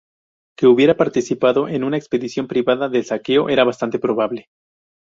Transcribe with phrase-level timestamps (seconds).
[0.57, 4.47] Que hubiera participado en una expedición privada de saqueo era bastante probable.